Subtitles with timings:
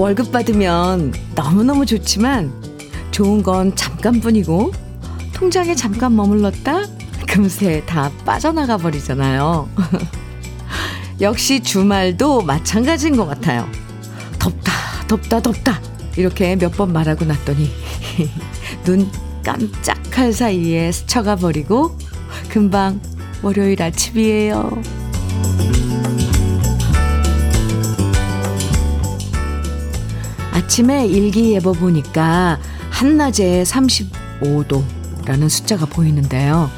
[0.00, 2.50] 월급 받으면 너무너무 좋지만
[3.10, 4.72] 좋은 건 잠깐뿐이고
[5.34, 6.86] 통장에 잠깐 머물렀다
[7.28, 9.68] 금세 다 빠져나가 버리잖아요.
[11.20, 13.68] 역시 주말도 마찬가지인 것 같아요.
[14.38, 14.72] 덥다,
[15.06, 15.78] 덥다, 덥다.
[16.16, 17.70] 이렇게 몇 번 말하고 났더니
[18.84, 19.06] 눈
[19.44, 21.94] 깜짝할 사이에 스쳐가 버리고
[22.48, 23.02] 금방
[23.42, 24.80] 월요일 아침이에요.
[30.64, 32.58] 아침에 일기예보 보니까
[32.90, 36.70] 한낮에 35도라는 숫자가 보이는데요.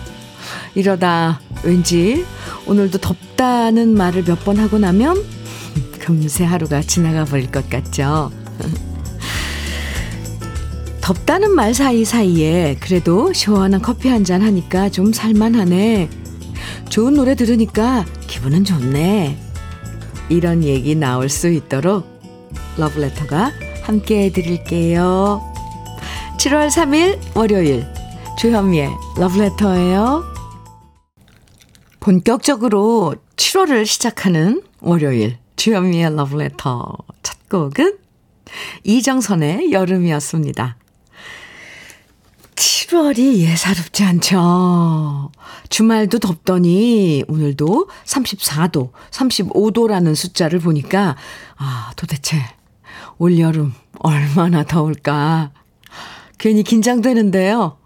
[0.77, 2.25] 이러다 왠지
[2.67, 5.21] 오늘도 덥다는 말을 몇 번 하고 나면
[5.99, 8.31] 금세 하루가 지나가 버릴 것 같죠.
[11.01, 16.09] 덥다는 말 사이사이에 그래도 시원한 커피 한 잔 하니까 좀 살만하네.
[16.89, 19.37] 좋은 노래 들으니까 기분은 좋네.
[20.29, 22.07] 이런 얘기 나올 수 있도록
[22.79, 23.51] 러브레터가
[23.83, 25.43] 함께 해드릴게요.
[26.39, 27.87] 7월 3일 월요일
[28.39, 30.25] 주현미의 러브레터예요.
[32.01, 37.99] 본격적으로 7월을 시작하는 월요일 주현미의 러브레터 첫 곡은
[38.85, 40.77] 이정선의 여름이었습니다.
[42.55, 45.31] 7월이 예사롭지 않죠.
[45.69, 51.17] 주말도 덥더니 오늘도 34도, 35도라는 숫자를 보니까
[51.57, 52.39] 아, 도대체
[53.19, 55.53] 올여름 얼마나 더울까.
[56.39, 57.77] 괜히 긴장되는데요.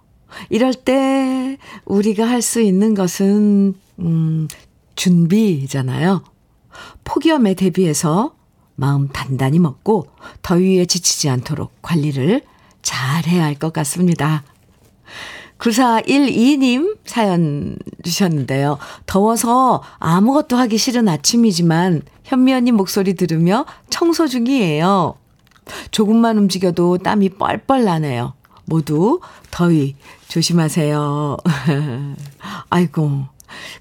[0.51, 4.49] 이럴 때 우리가 할 수 있는 것은 음,
[4.95, 6.23] 준비잖아요.
[7.05, 8.35] 폭염에 대비해서
[8.75, 10.09] 마음 단단히 먹고
[10.43, 12.43] 더위에 지치지 않도록 관리를
[12.83, 14.43] 잘 해야 할 것 같습니다.
[15.59, 18.79] 9412님 사연 주셨는데요.
[19.07, 25.15] 더워서 아무것도 하기 싫은 아침이지만 현미 언니 목소리 들으며 청소 중이에요.
[25.91, 28.35] 조금만 움직여도 땀이 뻘뻘 나네요.
[28.67, 29.21] 모두
[29.51, 29.95] 더위
[30.29, 31.37] 조심하세요.
[32.71, 33.23] 아이고.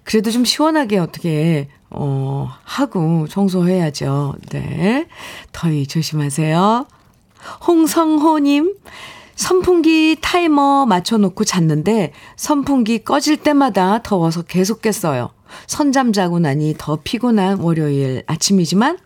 [0.03, 4.35] 그래도 좀 시원하게 어떻게, 어, 하고 청소해야죠.
[4.51, 5.07] 네.
[5.51, 6.85] 더위 조심하세요.
[7.67, 8.75] 홍성호님,
[9.35, 15.31] 선풍기 타이머 맞춰놓고 잤는데 선풍기 꺼질 때마다 더워서 계속 깼어요.
[15.67, 18.97] 선잠 자고 나니 더 피곤한 월요일 아침이지만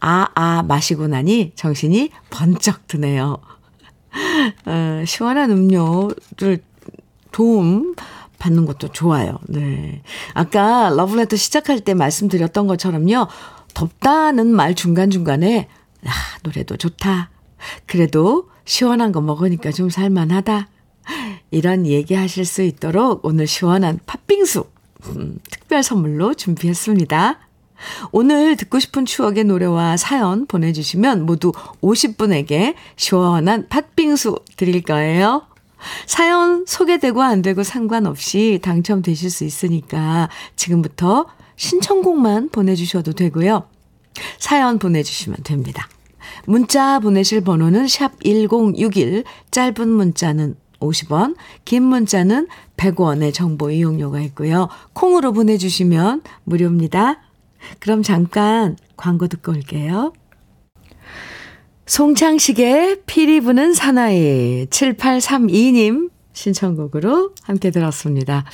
[0.00, 3.38] 아, 아, 마시고 나니 정신이 번쩍 드네요.
[4.66, 6.62] 어, 시원한 음료를
[7.32, 7.94] 도움
[8.38, 9.38] 받는 것도 좋아요.
[9.48, 10.02] 네.
[10.34, 13.28] 아까 러브레터 시작할 때 말씀드렸던 것처럼요.
[13.74, 15.68] 덥다는 말 중간중간에,
[16.04, 16.10] 아,
[16.42, 17.30] 노래도 좋다.
[17.86, 20.68] 그래도 시원한 거 먹으니까 좀 살만하다.
[21.50, 24.64] 이런 얘기 하실 수 있도록 오늘 시원한 팥빙수
[25.06, 27.38] 음, 특별 선물로 준비했습니다.
[28.12, 35.46] 오늘 듣고 싶은 추억의 노래와 사연 보내주시면 모두 50분에게 시원한 팥빙수 드릴 거예요.
[36.06, 43.66] 사연 소개되고 안 되고 상관없이 당첨되실 수 있으니까 지금부터 신청곡만 보내주셔도 되고요.
[44.38, 45.88] 사연 보내주시면 됩니다.
[46.46, 54.68] 문자 보내실 번호는 샵 1061, 짧은 문자는 50원, 긴 문자는 100원의 정보 이용료가 있고요.
[54.92, 57.20] 콩으로 보내주시면 무료입니다.
[57.78, 60.12] 그럼 잠깐 광고 듣고 올게요.
[61.86, 68.44] 송창식의 피리 부는 사나이 7832님 신청곡으로 함께 들었습니다.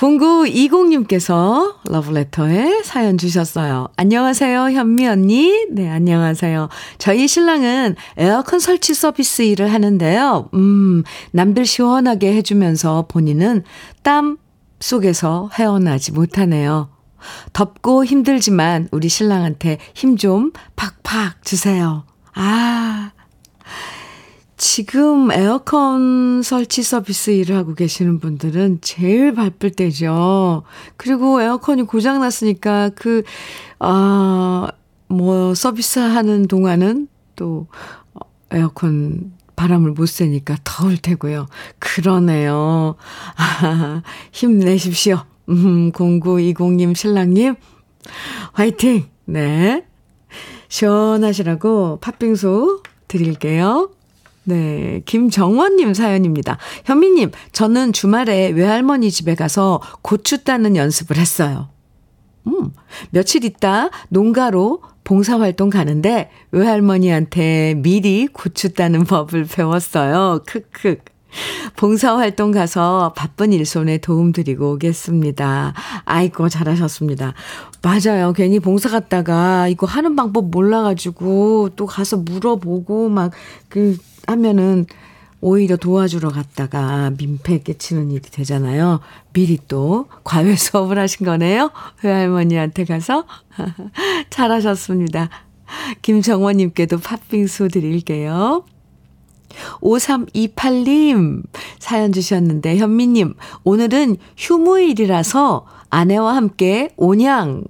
[0.00, 3.88] 0920님께서 러브레터에 사연 주셨어요.
[3.96, 5.66] 안녕하세요, 현미 언니.
[5.70, 6.70] 네, 안녕하세요.
[6.96, 10.48] 저희 신랑은 에어컨 설치 서비스 일을 하는데요.
[10.54, 13.64] 음, 남들 시원하게 해주면서 본인은
[14.02, 14.38] 땀
[14.80, 16.88] 속에서 헤어나지 못하네요.
[17.52, 22.04] 덥고 힘들지만 우리 신랑한테 힘 좀 팍팍 주세요.
[22.34, 23.10] 아,
[24.60, 30.64] 지금 에어컨 설치 서비스 일을 하고 계시는 분들은 제일 바쁠 때죠.
[30.98, 33.22] 그리고 에어컨이 고장났으니까 그,
[33.78, 34.68] 아,
[35.08, 37.68] 뭐, 서비스 하는 동안은 또
[38.50, 41.46] 에어컨 바람을 못 쐬니까 더울 테고요.
[41.78, 42.96] 그러네요.
[43.38, 45.24] 아, 힘내십시오.
[45.48, 47.54] 음, 0920님 신랑님,
[48.52, 49.06] 화이팅!
[49.24, 49.86] 네.
[50.68, 53.90] 시원하시라고 팥빙수 드릴게요.
[54.50, 56.58] 네, 김정원님 사연입니다.
[56.84, 61.68] 현미님, 저는 주말에 외할머니 집에 가서 고추 따는 연습을 했어요.
[62.48, 62.72] 음,
[63.10, 70.40] 며칠 있다 농가로 봉사활동 가는데 외할머니한테 미리 고추 따는 법을 배웠어요.
[70.44, 70.96] 크크.
[71.76, 75.74] 봉사활동 가서 바쁜 일손에 도움드리고 오겠습니다.
[76.04, 77.34] 아이고, 잘하셨습니다.
[77.82, 78.32] 맞아요.
[78.32, 83.30] 괜히 봉사 갔다가 이거 하는 방법 몰라가지고 또 가서 물어보고 막
[83.70, 83.96] 그
[84.26, 84.86] 하면은
[85.42, 89.00] 오히려 도와주러 갔다가 민폐 끼치는 일이 되잖아요.
[89.32, 91.70] 미리 또 과외 수업을 하신 거네요.
[92.02, 93.24] 외할머니한테 가서.
[94.30, 95.30] 잘하셨습니다.
[96.02, 98.64] 김정원님께도 팥빙수 드릴게요.
[99.80, 101.42] 5328님
[101.78, 103.34] 사연 주셨는데 현미님
[103.64, 107.64] 오늘은 휴무일이라서 아내와 함께 온양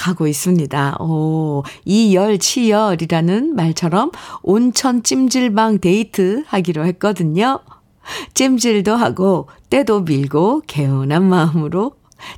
[0.00, 0.96] 가고 있습니다.
[1.00, 4.10] 오, 이열 치열이라는 말처럼
[4.42, 7.60] 온천 찜질방 데이트 하기로 했거든요.
[8.32, 11.92] 찜질도 하고 때도 밀고 개운한 마음으로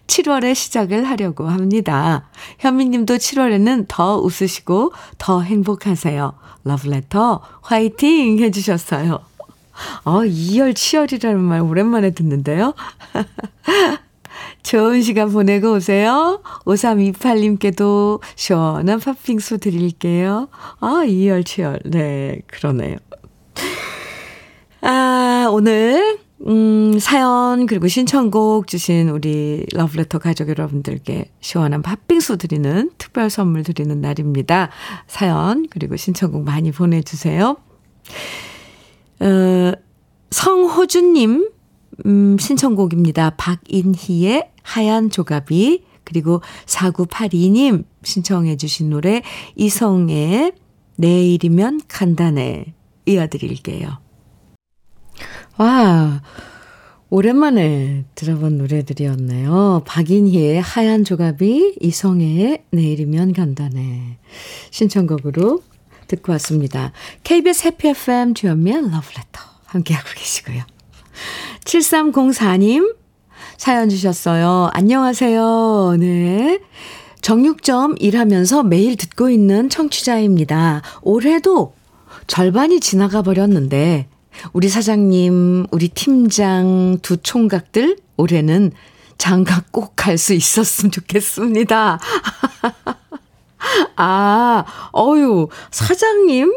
[0.08, 2.28] 7월의 시작을 하려고 합니다.
[2.58, 6.32] 현미님도 7월에는 더 웃으시고 더 행복하세요.
[6.64, 9.20] 러브레터 화이팅 해주셨어요.
[10.04, 12.74] 어, 이열치열이라는 말 오랜만에 듣는데요.
[14.62, 16.40] 좋은 시간 보내고 오세요.
[16.64, 20.48] 5328님께도 시원한 팥빙수 드릴게요.
[20.80, 21.80] 아, 이열치열.
[21.86, 22.96] 네, 그러네요.
[24.80, 33.30] 아, 오늘, 음, 사연, 그리고 신청곡 주신 우리 러브레터 가족 여러분들께 시원한 팥빙수 드리는 특별
[33.30, 34.70] 선물 드리는 날입니다.
[35.06, 37.56] 사연, 그리고 신청곡 많이 보내주세요.
[39.20, 39.72] 어,
[40.30, 41.48] 성호준님,
[42.06, 43.30] 음, 신청곡입니다.
[43.36, 49.22] 박인희의 하얀 조갑이, 그리고 4982님 신청해 주신 노래
[49.56, 50.52] 이성의
[50.96, 52.74] 내일이면 간단해
[53.06, 53.98] 이어드릴게요.
[55.58, 56.22] 와,
[57.10, 59.82] 오랜만에 들어본 노래들이었네요.
[59.86, 64.18] 박인희의 하얀 조갑이, 이성의 내일이면 간단해.
[64.70, 65.62] 신청곡으로
[66.08, 66.92] 듣고 왔습니다.
[67.22, 70.62] KBS 해피 FM 주현미의 러브레터 함께하고 계시고요.
[71.64, 72.94] 7304님
[73.56, 74.70] 사연 주셨어요.
[74.72, 75.96] 안녕하세요.
[75.98, 76.60] 네.
[77.20, 80.82] 정육점 일하면서 매일 듣고 있는 청취자입니다.
[81.02, 81.74] 올해도
[82.26, 84.08] 절반이 지나가 버렸는데
[84.52, 88.72] 우리 사장님, 우리 팀장 두 총각들 올해는
[89.18, 92.00] 장가 꼭 갈 수 있었으면 좋겠습니다.
[93.96, 94.64] 아,
[94.96, 96.52] 어유, 사장님?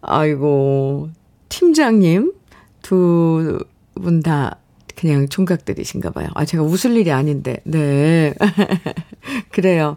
[0.00, 1.10] 아이고,
[1.50, 2.32] 팀장님?
[2.80, 3.58] 두
[4.00, 4.58] 분 다
[4.96, 6.28] 그냥 총각들이신가 봐요.
[6.34, 8.34] 아, 제가 웃을 일이 아닌데, 네.
[9.50, 9.96] 그래요.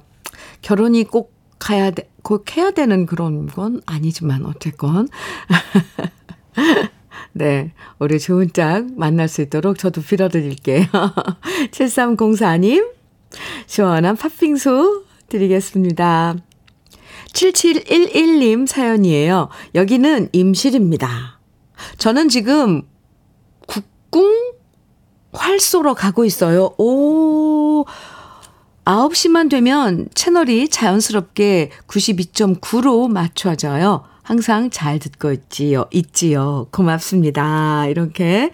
[0.61, 5.09] 결혼이 꼭 가야 돼, 꼭 해야 되는 그런 건 아니지만, 어쨌건.
[7.33, 7.73] 네.
[7.99, 10.85] 우리 좋은 짝 만날 수 있도록 저도 빌어드릴게요.
[11.71, 12.91] 7304님,
[13.65, 16.35] 시원한 팥빙수 드리겠습니다.
[17.33, 19.49] 7711님 사연이에요.
[19.75, 21.39] 여기는 임실입니다.
[21.97, 22.83] 저는 지금
[24.13, 24.53] 국궁
[25.33, 26.75] 활쏘러 가고 있어요.
[26.77, 27.83] 오,
[28.85, 34.03] 9시만 되면 채널이 자연스럽게 92.9로 맞춰져요.
[34.21, 35.87] 항상 잘 듣고 있지요.
[35.91, 36.67] 있지요.
[36.71, 37.87] 고맙습니다.
[37.87, 38.51] 이렇게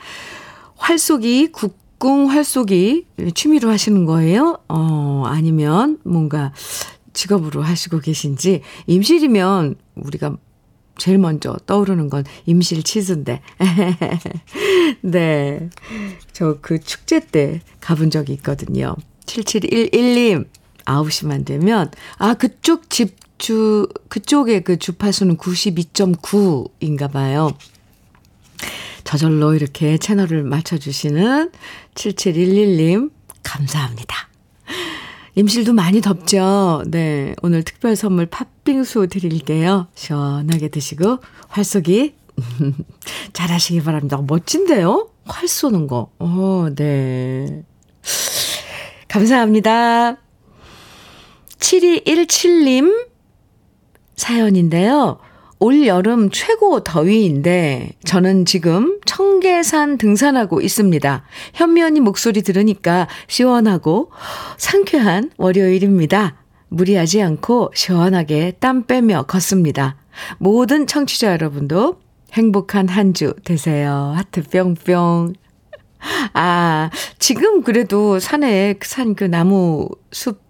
[0.78, 4.60] 활쏘기, 국궁 활쏘기 취미로 하시는 거예요?
[4.70, 6.54] 어, 아니면 뭔가
[7.12, 10.38] 직업으로 하시고 계신지 임실이면 우리가
[11.00, 13.42] 제일 먼저 떠오르는 건 임실 치즈인데.
[15.02, 15.70] 네.
[16.32, 18.96] 저 그 축제 때 가본 적이 있거든요.
[19.26, 20.48] 7711님,
[20.86, 27.52] 9시만 되면, 아, 그쪽 집 주, 그쪽에 그 주파수는 92.9인가 봐요.
[29.06, 31.52] 저절로 이렇게 채널을 맞춰주시는
[31.96, 33.12] 7711님,
[33.44, 34.28] 감사합니다.
[35.40, 36.84] 임실도 많이 덥죠?
[36.88, 37.34] 네.
[37.42, 39.88] 오늘 특별 선물 팥빙수 드릴게요.
[39.96, 42.16] 시원하게 드시고, 활쏘기
[43.32, 44.22] 잘 하시기 바랍니다.
[44.22, 45.10] 멋진데요?
[45.24, 46.12] 활 쏘는 거.
[46.20, 47.64] 어, 네.
[49.08, 50.18] 감사합니다.
[51.60, 53.08] 7217님
[54.18, 55.20] 사연인데요.
[55.60, 61.24] 올 여름 최고 더위인데 저는 지금 청계산 등산하고 있습니다.
[61.54, 64.12] 현미 언니 목소리 들으니까 시원하고
[64.58, 66.36] 상쾌한 월요일입니다.
[66.70, 69.98] 무리하지 않고 시원하게 땀 빼며 걷습니다.
[70.38, 72.00] 모든 청취자 여러분도
[72.34, 74.14] 행복한 한 주 되세요.
[74.16, 75.34] 하트 뿅뿅.
[76.34, 80.42] 아, 지금 그래도 산에, 산 그 나무 숲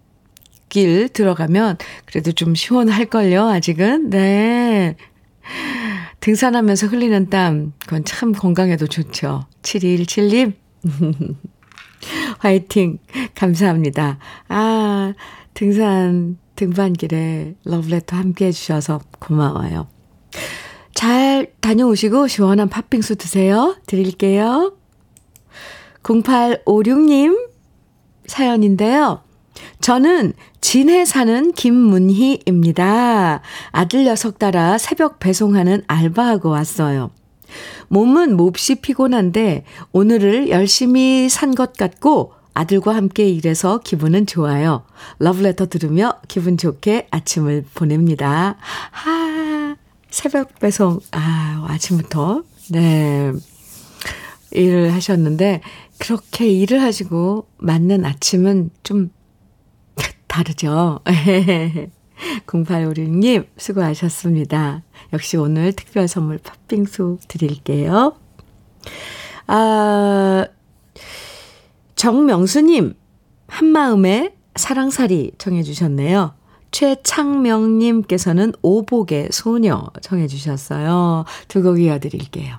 [0.70, 4.08] 길 들어가면 그래도 좀 시원할걸요, 아직은.
[4.08, 4.96] 네.
[6.20, 9.46] 등산하면서 흘리는 땀, 그건 참 건강에도 좋죠.
[9.62, 10.54] 7217님.
[12.38, 12.98] 화이팅.
[13.34, 14.18] 감사합니다.
[14.48, 15.12] 아,
[15.52, 19.88] 등산, 등반길에 러브레터 함께 해주셔서 고마워요.
[20.94, 23.76] 잘 다녀오시고 시원한 팥빙수 드세요.
[23.86, 24.74] 드릴게요.
[26.02, 27.50] 0856님
[28.26, 29.22] 사연인데요.
[29.80, 33.40] 저는 진해 사는 김문희입니다.
[33.72, 37.10] 아들 녀석 따라 새벽 배송하는 알바하고 왔어요.
[37.88, 44.84] 몸은 몹시 피곤한데 오늘을 열심히 산 것 같고 아들과 함께 일해서 기분은 좋아요.
[45.18, 48.56] 러브레터 들으며 기분 좋게 아침을 보냅니다.
[48.90, 49.76] 하,
[50.10, 51.00] 새벽 배송.
[51.12, 52.42] 아, 아침부터.
[52.70, 53.32] 네.
[54.52, 55.60] 일을 하셨는데,
[55.98, 59.10] 그렇게 일을 하시고 맞는 아침은 좀
[60.30, 61.00] 다르죠.
[62.46, 64.82] 0856님, 수고하셨습니다.
[65.12, 68.14] 역시 오늘 특별 선물 팥빙수 드릴게요.
[69.46, 70.46] 아,
[71.96, 72.94] 정명수님,
[73.48, 76.34] 한마음에 사랑살이 청해주셨네요.
[76.70, 81.24] 최창명님께서는 오복의 소녀 청해주셨어요.
[81.48, 82.58] 두 곡 이어드릴게요.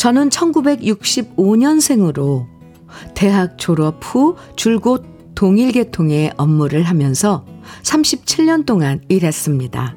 [0.00, 2.46] 저는 1965년생으로
[3.14, 5.04] 대학 졸업 후 줄곧
[5.34, 7.44] 동일계통의 업무를 하면서
[7.82, 9.94] 37년 동안 일했습니다.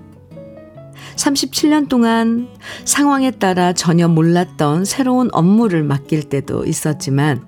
[1.16, 2.50] 37년 동안
[2.84, 7.46] 상황에 따라 전혀 몰랐던 새로운 업무를 맡길 때도 있었지만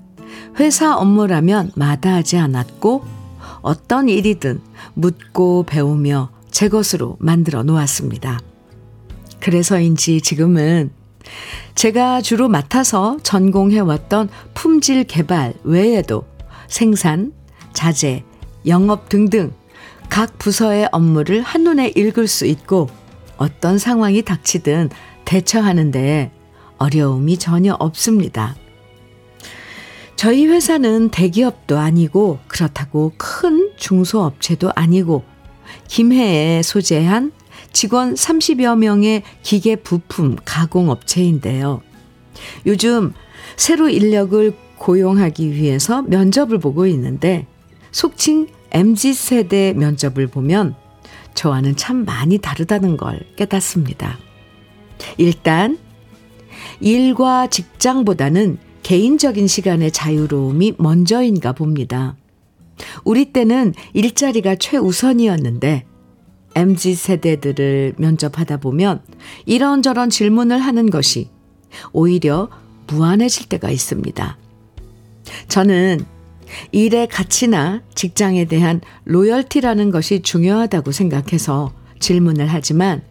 [0.57, 3.03] 회사 업무라면 마다하지 않았고
[3.63, 4.61] 어떤 일이든
[4.93, 8.39] 묻고 배우며 제 것으로 만들어 놓았습니다.
[9.41, 10.91] 그래서인지 지금은
[11.75, 16.25] 제가 주로 맡아서 전공해왔던 품질 개발 외에도
[16.67, 17.33] 생산,
[17.73, 18.23] 자재,
[18.65, 19.53] 영업 등등
[20.09, 22.89] 각 부서의 업무를 한눈에 읽을 수 있고
[23.37, 24.89] 어떤 상황이 닥치든
[25.25, 26.31] 대처하는데
[26.77, 28.55] 어려움이 전혀 없습니다.
[30.15, 35.23] 저희 회사는 대기업도 아니고 그렇다고 큰 중소업체도 아니고
[35.87, 37.31] 김해에 소재한
[37.75, 41.81] 직원 30여 명의 기계 부품 가공 업체인데요.
[42.65, 43.11] 요즘
[43.57, 47.47] 새로 인력을 고용하기 위해서 면접을 보고 있는데
[47.91, 50.75] 속칭 MZ세대 면접을 보면
[51.33, 54.19] 저와는 참 많이 다르다는 걸 깨닫습니다.
[55.17, 55.77] 일단
[56.79, 62.15] 일과 직장보다는 개인적인 시간의 자유로움이 먼저인가 봅니다.
[63.03, 65.85] 우리 때는 일자리가 최우선이었는데
[66.55, 69.01] MZ 세대들을 면접하다 보면
[69.45, 71.29] 이런저런 질문을 하는 것이
[71.91, 72.49] 오히려
[72.87, 74.37] 무안해질 때가 있습니다.
[75.47, 76.05] 저는
[76.71, 83.01] 일의 가치나 직장에 대한 로열티라는 것이 중요하다고 생각해서 질문을 하지만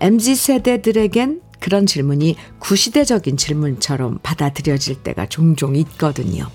[0.00, 6.48] MZ 세대들에겐 그런 질문이 구시대적인 질문처럼 받아들여질 때가 종종 있거든요.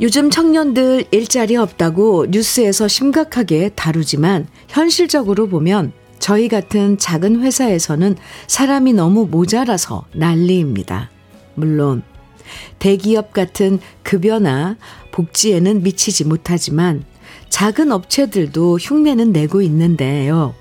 [0.00, 8.16] 요즘 청년들 일자리 없다고 뉴스에서 심각하게 다루지만 현실적으로 보면 저희 같은 작은 회사에서는
[8.48, 11.10] 사람이 너무 모자라서 난리입니다.
[11.54, 12.02] 물론
[12.78, 14.76] 대기업 같은 급여나
[15.12, 17.04] 복지에는 미치지 못하지만
[17.48, 20.54] 작은 업체들도 흉내는 내고 있는데요.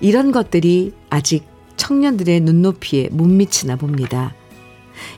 [0.00, 1.44] 이런 것들이 아직
[1.76, 4.34] 청년들의 눈높이에 못 미치나 봅니다.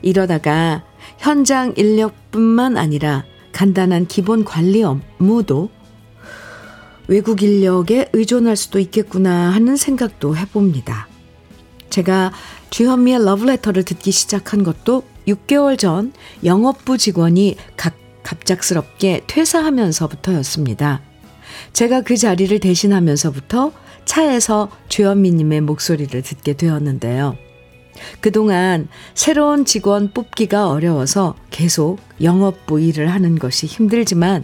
[0.01, 0.83] 이러다가
[1.17, 5.69] 현장 인력뿐만 아니라 간단한 기본 관리 업무도
[7.07, 11.07] 외국 인력에 의존할 수도 있겠구나 하는 생각도 해봅니다.
[11.89, 12.31] 제가
[12.71, 16.11] 주현미의 러브레터를 듣기 시작한 것도 6개월 전
[16.43, 21.01] 영업부 직원이 각, 갑작스럽게 퇴사하면서부터였습니다.
[21.73, 23.71] 제가 그 자리를 대신하면서부터
[24.03, 27.37] 차에서 주현미님의 목소리를 듣게 되었는데요.
[28.19, 34.43] 그동안 새로운 직원 뽑기가 어려워서 계속 영업부 일을 하는 것이 힘들지만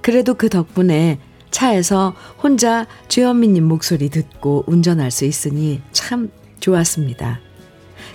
[0.00, 1.18] 그래도 그 덕분에
[1.50, 7.40] 차에서 혼자 주현미님 목소리 듣고 운전할 수 있으니 참 좋았습니다.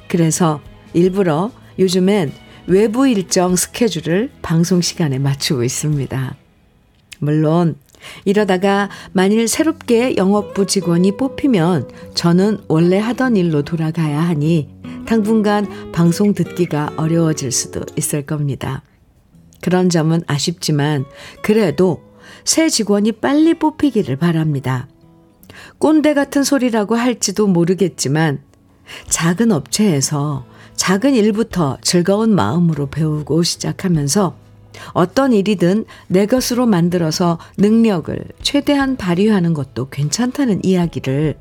[0.08, 0.62] 그래서
[0.94, 2.32] 일부러 요즘엔
[2.66, 6.36] 외부 일정 스케줄을 방송 시간에 맞추고 있습니다.
[7.20, 7.76] 물론
[8.26, 14.70] 이러다가 만일 새롭게 영업부 직원이 뽑히면 저는 원래 하던 일로 돌아가야 하니
[15.06, 18.84] 당분간 방송 듣기가 어려워질 수도 있을 겁니다.
[19.62, 21.06] 그런 점은 아쉽지만
[21.42, 22.04] 그래도
[22.44, 24.88] 새 직원이 빨리 뽑히기를 바랍니다.
[25.80, 28.42] 꼰대 같은 소리라고 할지도 모르겠지만
[29.10, 30.46] 작은 업체에서
[30.76, 34.38] 작은 일부터 즐거운 마음으로 배우고 시작하면서
[34.94, 41.36] 어떤 일이든 내 것으로 만들어서 능력을 최대한 발휘하는 것도 괜찮다는 이야기를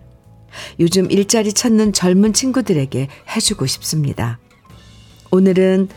[0.81, 4.39] 요즘 일자리 찾는 젊은 친구들에게 해주고 싶습니다.
[5.31, 5.89] 오늘은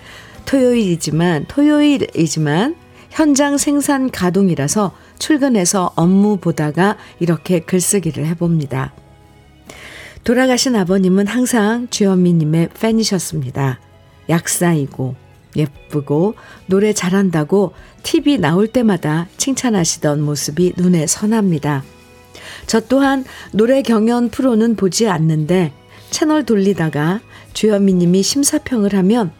[0.46, 2.76] 토요일이지만, 토요일이지만
[3.10, 8.94] 현장 생산 가동이라서 출근해서 업무 보다가 이렇게 글쓰기를 해봅니다.
[10.24, 13.80] 돌아가신 아버님은 항상 주현미님의 팬이셨습니다.
[14.30, 15.16] 약사이고
[15.56, 16.36] 예쁘고
[16.68, 21.84] 노래 잘한다고 TV 나올 때마다 칭찬하시던 모습이 눈에 선합니다.
[22.68, 25.74] 저 또한 노래 경연 프로는 보지 않는데
[26.10, 27.20] 채널 돌리다가
[27.54, 29.32] 주현미 님이 심사평을 하면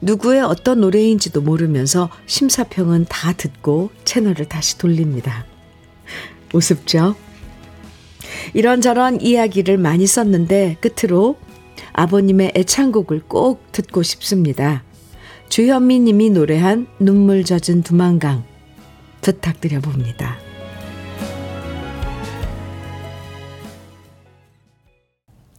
[0.00, 5.46] 누구의 어떤 노래인지도 모르면서 심사평은 다 듣고 채널을 다시 돌립니다.
[6.52, 7.14] 우습죠?
[8.54, 11.36] 이런저런 이야기를 많이 썼는데 끝으로
[11.92, 14.82] 아버님의 애창곡을 꼭 듣고 싶습니다.
[15.48, 18.44] 주현미 님이 노래한 눈물 젖은 두만강
[19.22, 20.36] 부탁드려 봅니다.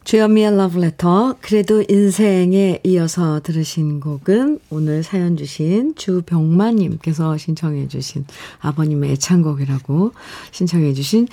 [0.03, 8.25] 주현미의 러브레터 그래도 인생에 이어서 들으신 곡은 오늘 사연 주신 주병마님께서 신청해 주신
[8.59, 10.13] 아버님의 애창곡이라고
[10.51, 11.27] 신청해 주신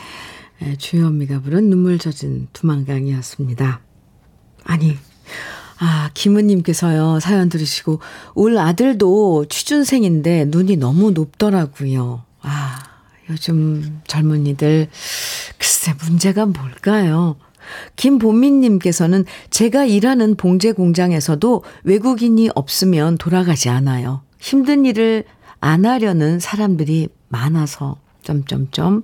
[0.76, 3.80] 주현미가 부른 눈물 젖은 두만강이었습니다.
[4.64, 4.96] 아니
[5.78, 8.00] 아, 김은님께서요, 사연 들으시고,
[8.34, 12.22] 올 아들도 취준생인데 눈이 너무 높더라고요.
[12.42, 12.82] 아,
[13.28, 14.88] 요즘 젊은이들,
[15.58, 17.36] 글쎄, 문제가 뭘까요?
[17.96, 24.22] 김보민님께서는 제가 일하는 봉제 공장에서도 외국인이 없으면 돌아가지 않아요.
[24.38, 25.24] 힘든 일을
[25.60, 29.02] 안 하려는 사람들이 많아서, 점점점.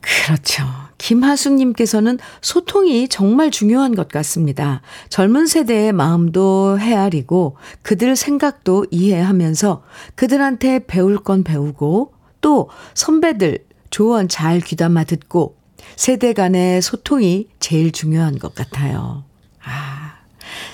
[0.00, 0.64] 그렇죠.
[1.02, 4.82] 김하숙님께서는 소통이 정말 중요한 것 같습니다.
[5.08, 9.82] 젊은 세대의 마음도 헤아리고 그들 생각도 이해하면서
[10.14, 15.56] 그들한테 배울 건 배우고 또 선배들 조언 잘 귀담아 듣고
[15.96, 19.24] 세대 간의 소통이 제일 중요한 것 같아요.
[19.64, 20.18] 아,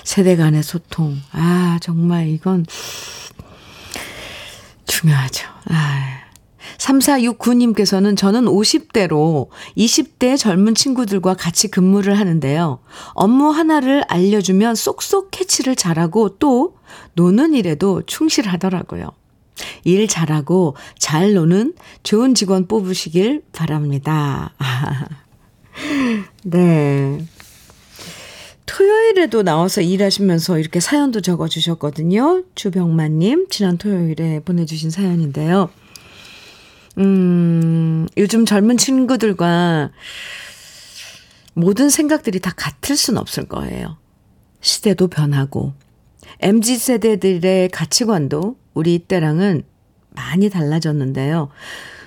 [0.03, 1.17] 세대 간의 소통.
[1.31, 2.67] 아, 정말 이건
[4.85, 5.47] 중요하죠.
[5.69, 6.18] 아.
[6.77, 12.79] 3469님께서는 저는 50대로 20대 젊은 친구들과 같이 근무를 하는데요.
[13.13, 16.75] 업무 하나를 알려주면 쏙쏙 캐치를 잘하고 또
[17.13, 19.11] 노는 일에도 충실하더라고요.
[19.83, 24.53] 일 잘하고 잘 노는 좋은 직원 뽑으시길 바랍니다.
[26.43, 27.25] 네.
[28.65, 32.43] 토요일에도 나와서 일하시면서 이렇게 사연도 적어주셨거든요.
[32.53, 35.69] 주병만님, 지난 토요일에 보내주신 사연인데요.
[36.99, 39.91] 음, 요즘 젊은 친구들과
[41.53, 43.97] 모든 생각들이 다 같을 순 없을 거예요.
[44.61, 45.73] 시대도 변하고,
[46.41, 49.63] MZ 세대들의 가치관도 우리 때랑은
[50.09, 51.49] 많이 달라졌는데요.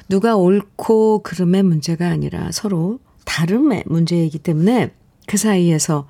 [0.09, 4.93] 누가 옳고 그름의 문제가 아니라 서로 다름의 문제이기 때문에
[5.27, 6.09] 그 사이에서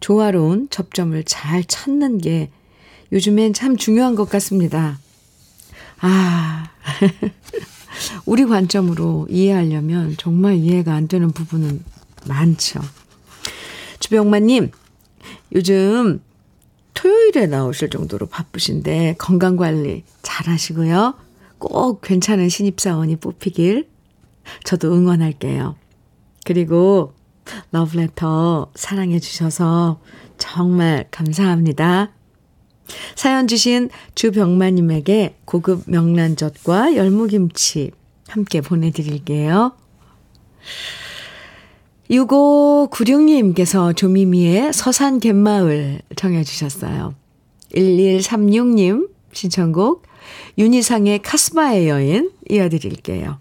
[0.00, 2.50] 조화로운 접점을 잘 찾는 게
[3.12, 4.98] 요즘엔 참 중요한 것 같습니다.
[6.00, 6.70] 아,
[8.24, 11.82] 우리 관점으로 이해하려면 정말 이해가 안 되는 부분은
[12.26, 12.80] 많죠.
[14.00, 14.70] 주병만님,
[15.54, 16.20] 요즘
[16.94, 21.14] 토요일에 나오실 정도로 바쁘신데 건강 관리 잘 하시고요.
[21.58, 23.88] 꼭 괜찮은 신입사원이 뽑히길
[24.64, 25.76] 저도 응원할게요.
[26.44, 27.12] 그리고
[27.72, 30.00] 러브레터 사랑해 주셔서
[30.38, 32.12] 정말 감사합니다.
[33.14, 37.90] 사연 주신 주병마님에게 고급 명란젓과 열무김치
[38.28, 39.72] 함께 보내드릴게요.
[42.10, 47.14] 6596님께서 조미미의 서산 갯마을 청해주셨어요.
[47.74, 50.06] 1136님 신청곡
[50.56, 53.38] 윤희상의 카스바의 여인 이어드릴게요.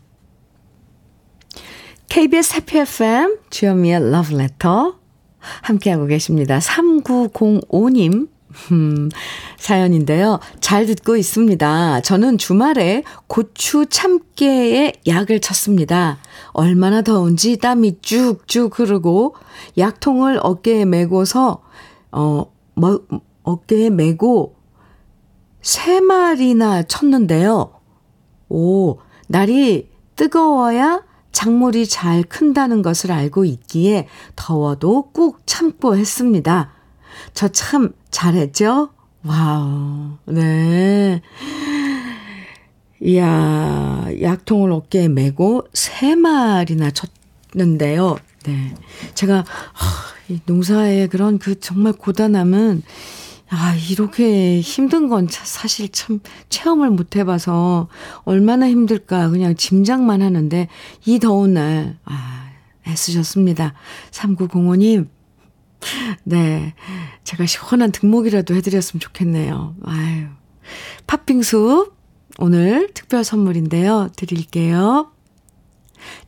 [2.09, 4.97] KBS 해피 FM 주현미의 러브레터
[5.39, 6.59] 함께하고 계십니다.
[6.59, 8.27] 3905님
[8.71, 9.09] 음,
[9.57, 10.39] 사연인데요.
[10.59, 12.01] 잘 듣고 있습니다.
[12.01, 16.17] 저는 주말에 고추 참깨에 약을 쳤습니다.
[16.51, 19.35] 얼마나 더운지 땀이 쭉쭉 흐르고
[19.77, 21.61] 약통을 어깨에 메고서
[22.11, 23.01] 어, 뭐,
[23.43, 24.55] 어깨에 메고
[25.61, 27.71] 세 말이나 쳤는데요.
[28.49, 36.76] 오, 날이 뜨거워야 작물이 잘 큰다는 것을 알고 있기에 더워도 꾹 참고 했습니다.
[37.37, 38.89] 저 참 잘했죠?
[39.23, 41.21] wow, 네.
[42.99, 48.17] 이야, 약통을 어깨에 메고 세 말이나 쳤는데요.
[48.43, 48.73] 네.
[49.13, 49.45] 제가,
[50.29, 52.81] 이 농사의 그런 그 정말 고단함은,
[53.51, 56.19] 아, 이렇게 힘든 건 사실 참
[56.49, 57.87] 체험을 못 해봐서
[58.23, 60.67] 얼마나 힘들까 그냥 짐작만 하는데
[61.05, 62.49] 이 더운 날, 아,
[62.87, 63.75] 애쓰셨습니다.
[64.09, 65.07] 3905님,
[66.23, 66.73] 네.
[67.23, 69.75] 제가 시원한 등목이라도 해드렸으면 좋겠네요.
[69.83, 70.25] 아유.
[71.07, 71.91] 팥빙수
[72.39, 74.09] 오늘 특별 선물인데요.
[74.15, 75.11] 드릴게요.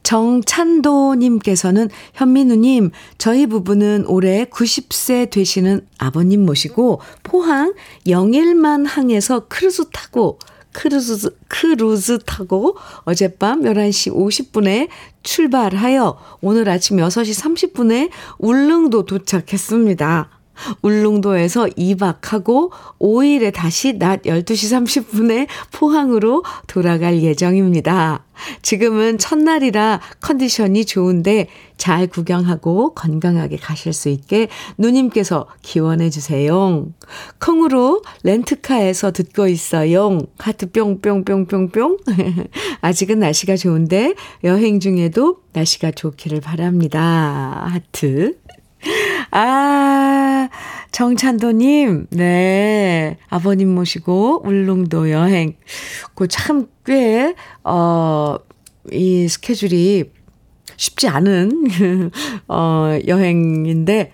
[0.04, 7.74] 정찬도님께서는 현민우님, 저희 부부는 올해 90세 되시는 아버님 모시고 포항
[8.08, 10.40] 영일만 항에서 크루즈 타고
[10.72, 14.88] 크루즈, 크루즈 타고 어젯밤 11시 50분에
[15.24, 20.39] 출발하여 오늘 아침 6시 30분에 울릉도 도착했습니다.
[20.82, 28.24] 울릉도에서 2박하고 5일에 다시 낮 12시 30분에 포항으로 돌아갈 예정입니다.
[28.62, 36.88] 지금은 첫날이라 컨디션이 좋은데 잘 구경하고 건강하게 가실 수 있게 누님께서 기원해 주세요.
[37.40, 40.20] 콩으로 렌트카에서 듣고 있어요.
[40.38, 41.98] 하트 뿅뿅뿅뿅뿅.
[42.82, 47.68] 아직은 날씨가 좋은데 여행 중에도 날씨가 좋기를 바랍니다.
[47.70, 48.38] 하트.
[50.40, 50.50] 아,
[50.92, 53.18] 정찬도님, 네.
[53.30, 55.56] 아버님 모시고 울릉도 여행.
[56.16, 58.38] 그 참 꽤, 어,
[58.92, 60.12] 이 스케줄이
[60.78, 61.66] 쉽지 않은,
[62.48, 64.14] 어, 여행인데,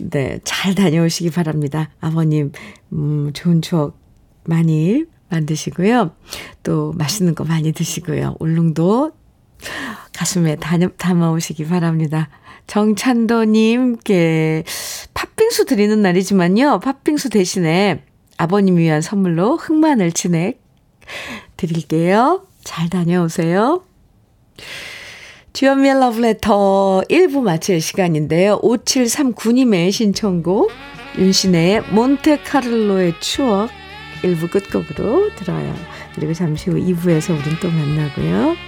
[0.00, 0.38] 네.
[0.44, 1.90] 잘 다녀오시기 바랍니다.
[2.00, 2.52] 아버님,
[2.92, 3.98] 음, 좋은 추억
[4.44, 6.12] 많이 만드시고요.
[6.62, 8.36] 또 맛있는 거 많이 드시고요.
[8.38, 9.12] 울릉도
[10.14, 12.28] 가슴에 담아, 담아오시기 바랍니다.
[12.66, 14.64] 정찬도님께
[15.18, 16.78] 팥빙수 드리는 날이지만요.
[16.78, 18.04] 팥빙수 대신에
[18.36, 20.62] 아버님 위한 선물로 흑마늘 진액
[21.56, 22.46] 드릴게요.
[22.62, 23.82] 잘 다녀오세요.
[25.54, 28.60] 주연미의 러브레터 1부 마칠 시간인데요.
[28.60, 30.70] 5739님의 신청곡
[31.18, 33.70] 윤신의 몬테카를로의 추억
[34.22, 35.74] 1부 끝곡으로 들어요.
[36.14, 38.67] 그리고 잠시 후 2부에서 우린 또 만나고요.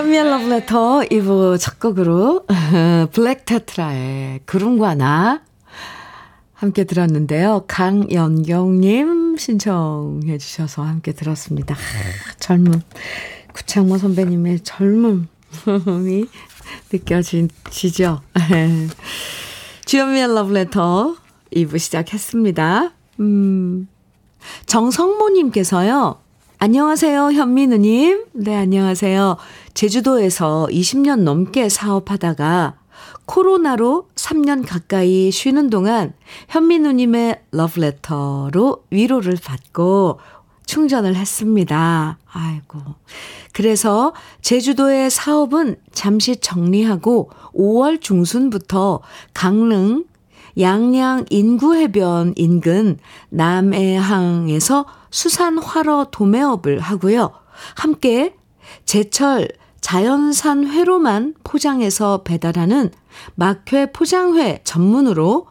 [0.00, 2.46] 주현미의 Letter 2부 첫 곡으로
[3.12, 5.42] 블랙 테트라의 구름과 나
[6.54, 7.64] 함께 들었는데요.
[7.68, 11.74] 강연경님 신청해 주셔서 함께 들었습니다.
[11.74, 12.80] 아, 젊음
[13.52, 15.26] 구창모 선배님의 젊음이
[16.90, 18.22] 느껴지죠?
[19.84, 21.16] 주연미의 러브레터
[21.54, 22.92] 2부 시작했습니다.
[23.20, 23.86] 음,
[24.64, 26.29] 정성모님께서요.
[26.62, 28.26] 안녕하세요, 현민우님.
[28.34, 29.38] 네, 안녕하세요.
[29.72, 32.74] 제주도에서 20년 넘게 사업하다가
[33.24, 36.12] 코로나로 3년 가까이 쉬는 동안
[36.50, 40.20] 현민우님의 러브레터로 위로를 받고
[40.66, 42.18] 충전을 했습니다.
[42.30, 42.78] 아이고.
[43.54, 49.00] 그래서 제주도의 사업은 잠시 정리하고 5월 중순부터
[49.32, 50.04] 강릉
[50.58, 52.98] 양양 인구해변 인근
[53.30, 57.32] 남해항에서 수산화로 도매업을 하고요.
[57.74, 58.34] 함께
[58.84, 59.48] 제철
[59.80, 62.90] 자연산 회로만 포장해서 배달하는
[63.34, 65.46] 막회 포장회 전문으로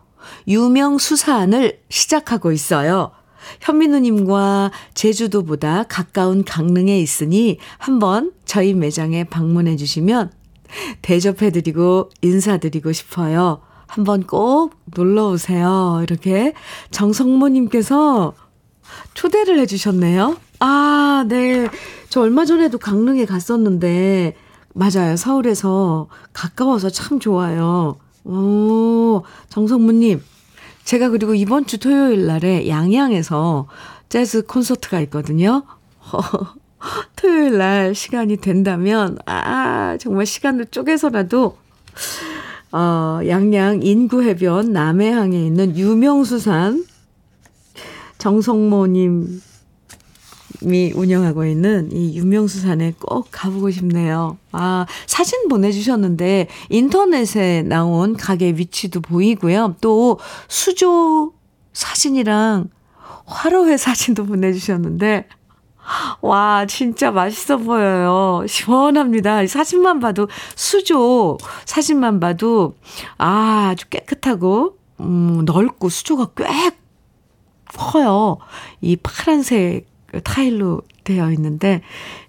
[0.48, 3.12] 유명 수산을 시작하고 있어요.
[3.62, 10.32] 현민우님과 제주도보다 가까운 강릉에 있으니 한번 저희 매장에 방문해 주시면
[11.02, 13.62] 대접해드리고 인사드리고 싶어요.
[13.88, 16.00] 한번 꼭 놀러 오세요.
[16.04, 16.54] 이렇게
[16.92, 18.36] 정성모님께서
[19.14, 20.38] 초대를 해주셨네요.
[20.60, 21.68] 아, 네.
[22.10, 24.36] 저 얼마 전에도 강릉에 갔었는데,
[24.74, 25.16] 맞아요.
[25.16, 27.98] 서울에서 가까워서 참 좋아요.
[28.24, 30.22] 오, 정성모님.
[30.84, 33.68] 제가 그리고 이번 주 토요일 날에 양양에서
[34.10, 35.64] 재즈 콘서트가 있거든요.
[37.16, 41.58] 토요일 날 시간이 된다면, 아, 정말 시간을 쪼개서라도,
[42.72, 46.86] 어, 양양 인구해변 남해항에 있는 유명수산
[48.20, 49.42] 정성모님
[50.62, 54.38] 이 운영하고 있는 이 유명수산에 꼭 가보고 싶네요.
[54.52, 59.76] 아, 사진 보내주셨는데 인터넷에 나온 가게 위치도 보이고요.
[59.80, 61.34] 또 수조
[61.72, 62.70] 사진이랑
[63.26, 65.28] 화로회 사진도 보내주셨는데
[66.22, 68.46] 와, 진짜 맛있어 보여요.
[68.48, 69.48] 시원합니다.
[69.48, 72.76] 사진만 봐도, 수조 사진만 봐도,
[73.18, 76.46] 아, 아주 깨끗하고, 음, 넓고 수조가 꽤
[77.78, 78.38] 커요.
[78.82, 79.88] 이 파란색
[80.24, 81.82] 타일로 되어 있는데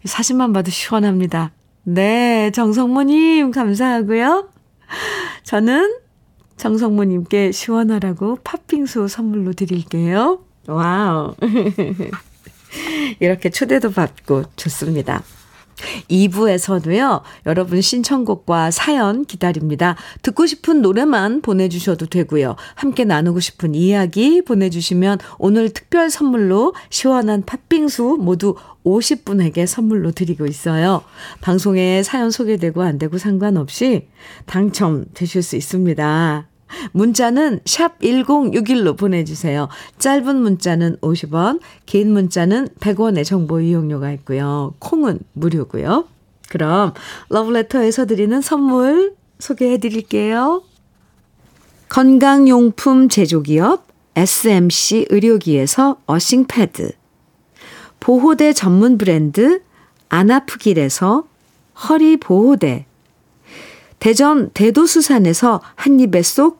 [0.04, 1.52] 사진만 봐도 시원합니다.
[1.82, 4.48] 네, 정성모님 감사하고요.
[5.44, 5.96] 저는
[6.56, 10.40] 정성모님께 시원하라고 팥빙수 선물로 드릴게요.
[10.66, 11.34] wow.
[13.18, 15.22] 이렇게 초대도 받고 좋습니다.
[16.08, 19.96] 2부에서도요, 여러분 신청곡과 사연 기다립니다.
[20.22, 22.56] 듣고 싶은 노래만 보내주셔도 되고요.
[22.74, 31.02] 함께 나누고 싶은 이야기 보내주시면 오늘 특별 선물로 시원한 팥빙수 모두 50분에게 선물로 드리고 있어요.
[31.40, 34.08] 방송에 사연 소개되고 안 되고 상관없이
[34.46, 36.49] 당첨되실 수 있습니다.
[36.92, 39.68] 문자는 샵 1061로 보내주세요.
[39.98, 44.74] 짧은 문자는 50원, 긴 문자는 100원의 정보 이용료가 있고요.
[44.78, 46.06] 콩은 무료고요.
[46.48, 46.94] 그럼
[47.28, 50.62] 러브레터에서 드리는 선물 소개해 드릴게요.
[51.88, 56.92] 건강용품 제조기업 SMC 의료기에서 어싱패드
[58.00, 59.62] 보호대 전문 브랜드
[60.08, 61.24] 안아프길에서
[61.88, 62.86] 허리보호대
[63.98, 66.59] 대전 대도수산에서 한입에 쏙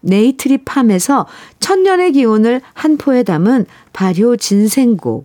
[0.00, 1.26] 네이트리팜에서
[1.58, 5.24] 천년의 기운을 한 포에 담은 발효 진생고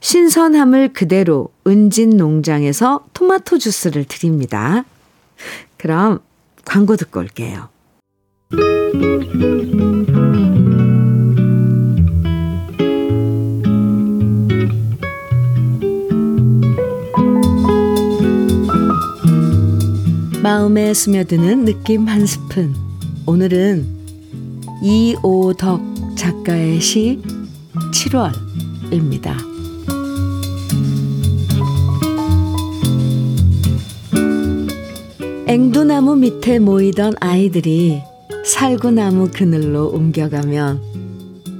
[0.00, 4.84] 신선함을 그대로 은진 농장에서 토마토 주스를 드립니다.
[5.78, 6.18] 그럼
[6.64, 7.68] 광고 듣고 올게요.
[20.42, 22.83] 마음에 스며드는 느낌 한 스푼.
[23.26, 23.86] 오늘은
[24.82, 25.80] 이오덕
[26.14, 27.22] 작가의 시
[27.90, 29.34] 7월입니다.
[35.46, 38.02] 앵두나무 밑에 모이던 아이들이
[38.44, 40.82] 살구나무 그늘로 옮겨가면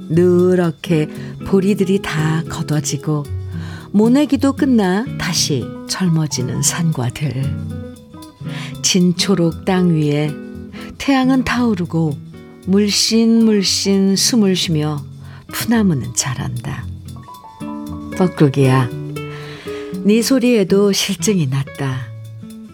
[0.09, 1.09] 누렇게
[1.47, 3.23] 보리들이 다 걷어지고
[3.91, 7.43] 모내기도 끝나 다시 젊어지는 산과들.
[8.83, 10.44] 진초록 땅 위에
[11.05, 12.17] 태양은 타오르고
[12.65, 15.05] 물씬 물씬 숨을 쉬며
[15.53, 16.83] 푸나무는 자란다.
[18.17, 18.89] 뻐꾸기야,
[20.03, 22.07] 네 소리에도 실증이 났다.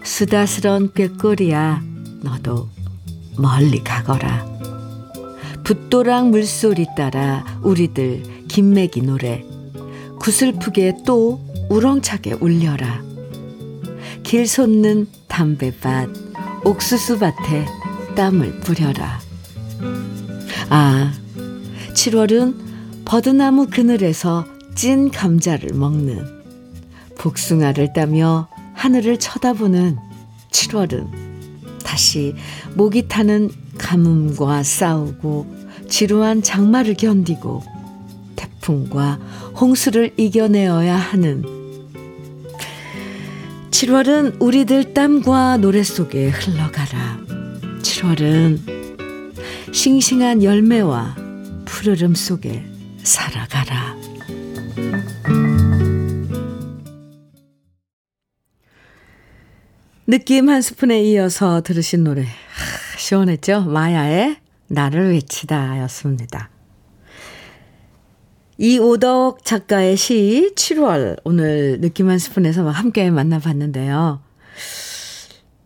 [0.06, 1.84] 수다스런 꾀꼬리야,
[2.22, 2.70] 너도
[3.38, 4.46] 멀리 가거라.
[5.66, 9.44] 붓도랑 물소리 따라 우리들 김매기 노래
[10.22, 13.04] 구슬프게 또 우렁차게 울려라.
[14.24, 16.10] 길 솟는 담배밭,
[16.64, 17.81] 옥수수밭에
[18.16, 19.20] 땀을 뿌려라.
[20.70, 21.14] 아,
[21.94, 24.46] 7월은 버드나무 그늘에서
[24.76, 26.42] 찐 감자를 먹는
[27.18, 29.98] 복숭아를 따며 하늘을 쳐다보는
[30.52, 31.08] 7월은
[31.84, 32.36] 다시
[32.76, 37.64] 목이 타는 가뭄과 싸우고 지루한 장마를 견디고
[38.36, 39.20] 태풍과
[39.60, 41.44] 홍수를 이겨내어야 하는
[43.72, 47.31] 7월은 우리들 땀과 노래 속에 흘러가라.
[48.02, 51.16] 7월은 싱싱한 열매와
[51.66, 52.64] 푸르름 속에
[53.04, 53.96] 살아가라.
[60.08, 62.24] 느낌 한 스푼에 이어서 들으신 노래.
[62.24, 63.66] 하, 시원했죠?
[63.66, 64.38] 마야의
[64.68, 66.50] 나를 외치다 였습니다.
[68.58, 74.22] 이오덕 작가의 시 7월 오늘 느낌 한 스푼에서 함께 만나봤는데요.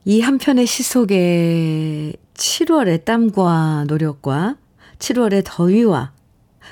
[0.07, 4.57] 이 한 편의 시 속에 7월의 땀과 노력과
[4.99, 6.13] 7월의 더위와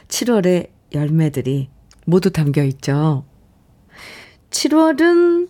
[0.07, 1.69] 7월의 열매들이
[2.05, 3.25] 모두 담겨 있죠.
[4.49, 5.49] 7월은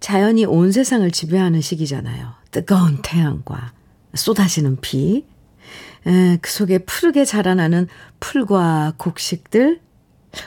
[0.00, 2.34] 자연이 온 세상을 지배하는 시기잖아요.
[2.50, 3.72] 뜨거운 태양과
[4.14, 5.24] 쏟아지는 비,
[6.06, 7.88] 에, 그 속에 푸르게 자라나는
[8.20, 9.80] 풀과 곡식들,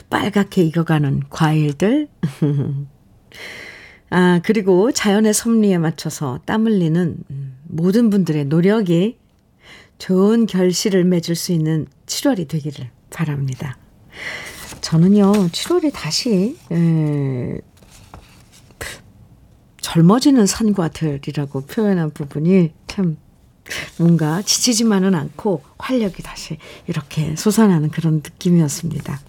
[0.10, 2.08] 빨갛게 익어가는 과일들,
[4.12, 7.18] 아, 그리고 자연의 섭리에 맞춰서 땀 흘리는
[7.70, 9.20] 모든 분들의 노력이
[10.00, 13.78] 좋은 결실을 맺을 수 있는 7월이 되기를 바랍니다.
[14.82, 17.60] 저는요, 7월에 다시, 에,
[19.82, 23.18] 젊어지는 산과 들이라고 표현한 부분이 참
[23.98, 29.20] 뭔가 지치지만은 않고 활력이 다시 이렇게 솟아나는 그런 느낌이었습니다.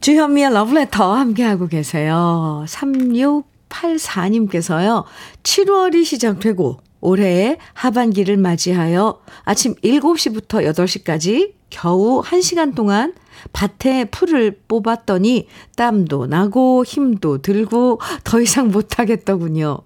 [0.00, 2.64] 주현미의 러브레터 함께하고 계세요.
[2.68, 5.04] 3684님께서요.
[5.42, 13.14] 7월이 시작되고 올해의 하반기를 맞이하여 아침 7시부터 8시까지 겨우 1시간 동안
[13.52, 19.78] 밭에 풀을 뽑았더니 땀도 나고 힘도 들고 더 이상 못하겠더군요.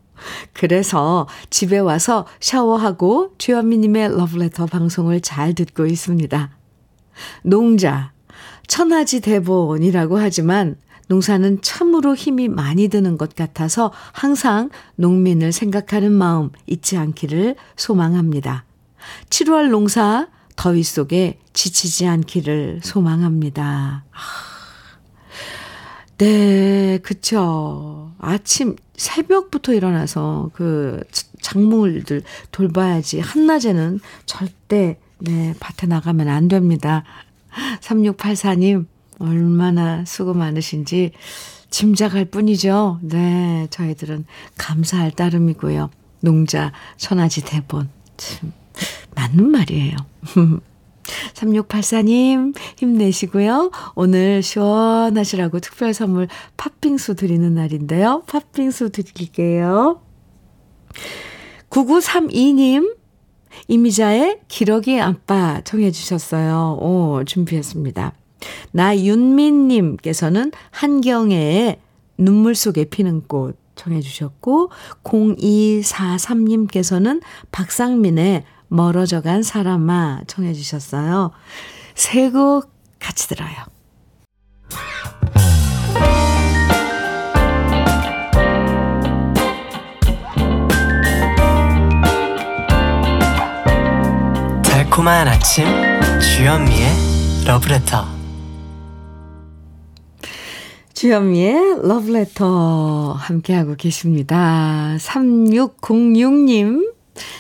[0.55, 6.51] 그래서 집에 와서 샤워하고 주현미님의 러브레터 방송을 잘 듣고 있습니다.
[7.43, 8.13] 농자,
[8.67, 10.77] 천하지 대본이라고 하지만
[11.11, 18.65] 농사는 참으로 힘이 많이 드는 것 같아서 항상 농민을 생각하는 마음 잊지 않기를 소망합니다.
[19.29, 24.05] 7월 농사 더위 속에 지치지 않기를 소망합니다.
[26.19, 28.13] 네, 그쵸.
[28.21, 31.03] 아침, 새벽부터 일어나서 그
[31.43, 33.19] 작물들 돌봐야지.
[33.19, 37.03] 한낮에는 절대, 네, 밭에 나가면 안 됩니다.
[37.81, 38.87] 3684님,
[39.21, 41.13] 얼마나 수고 많으신지
[41.71, 42.99] 짐작할 뿐이죠.
[43.03, 44.25] 네, 저희들은
[44.59, 45.91] 감사할 따름이고요.
[46.21, 47.89] 농자, 천하지 대본.
[48.17, 48.53] 참,
[49.15, 49.97] 맞는 말이에요.
[51.35, 53.71] 3684님, 힘내시고요.
[53.95, 58.23] 오늘 시원하시라고 특별 선물 팥빙수 드리는 날인데요.
[58.27, 60.03] 팥빙수 드릴게요.
[61.71, 62.97] 9932님,
[63.69, 66.79] 이미자의 기러기 아빠 청해 주셨어요.
[66.81, 68.13] 오, 준비했습니다.
[68.73, 71.79] 나윤민님께서는 한경애의
[72.19, 74.71] 눈물 속에 피는 꽃 청해 주셨고,
[75.05, 81.31] 0243님께서는 박상민의 멀어져 간 사람아 청해 주셨어요.
[81.95, 83.55] 세 곡 같이 들어요.
[94.63, 95.65] 달콤한 아침
[96.21, 98.20] 주현미의 러브레터
[101.01, 104.99] 주현미의 러브레터 함께하고 계십니다.
[104.99, 106.93] 3606님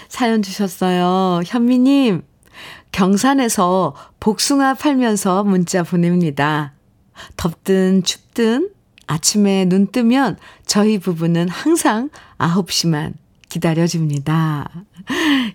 [0.09, 1.43] 사연 주셨어요.
[1.45, 2.23] 현미님,
[2.91, 6.73] 경산에서 복숭아 팔면서 문자 보냅니다.
[7.37, 8.71] 덥든 춥든
[9.07, 13.13] 아침에 눈 뜨면 저희 부부는 항상 9시만
[13.51, 14.71] 기다려줍니다.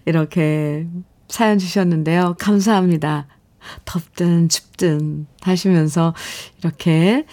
[0.05, 0.85] 이렇게
[1.27, 2.35] 사연 주셨는데요.
[2.37, 3.25] 감사합니다.
[3.85, 6.13] 덥든 춥든 하시면서
[6.59, 7.25] 이렇게,